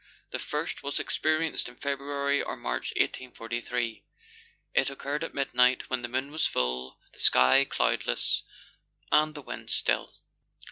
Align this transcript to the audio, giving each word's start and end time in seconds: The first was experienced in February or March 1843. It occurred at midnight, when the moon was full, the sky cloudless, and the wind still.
The 0.31 0.39
first 0.39 0.81
was 0.81 0.99
experienced 0.99 1.69
in 1.69 1.75
February 1.75 2.41
or 2.41 2.57
March 2.57 2.91
1843. 2.97 4.03
It 4.73 4.89
occurred 4.89 5.23
at 5.23 5.35
midnight, 5.35 5.91
when 5.91 6.01
the 6.01 6.07
moon 6.07 6.31
was 6.31 6.47
full, 6.47 6.97
the 7.13 7.19
sky 7.19 7.65
cloudless, 7.65 8.41
and 9.11 9.35
the 9.35 9.43
wind 9.43 9.69
still. 9.69 10.15